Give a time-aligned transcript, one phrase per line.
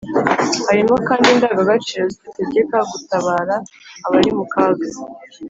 [0.67, 3.55] Harimo kandi indangagaciro zidutegeka gutabara
[4.05, 4.87] abari mu kaga,